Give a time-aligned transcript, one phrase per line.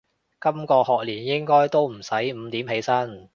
[0.41, 3.29] 今個學年應該都唔使五點起身